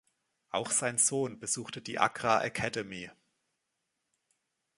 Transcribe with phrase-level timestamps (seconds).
[0.49, 3.11] Auch sein Sohn besuchte die Accra Academy.